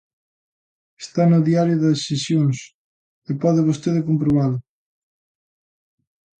[1.03, 2.57] Está no Diario de Sesións
[3.29, 4.59] e pode vostede comprobalo.